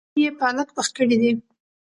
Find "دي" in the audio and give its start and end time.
1.21-1.31